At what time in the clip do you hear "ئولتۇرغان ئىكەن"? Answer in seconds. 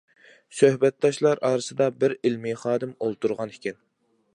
3.01-3.83